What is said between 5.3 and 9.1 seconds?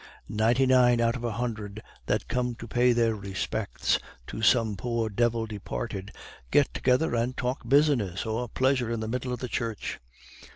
departed, get together and talk business or pleasure in the